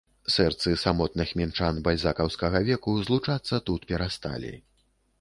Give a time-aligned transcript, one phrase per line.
[0.35, 4.53] Сэрцы самотных мінчан бальзакаўскага веку злучацца тут перасталі.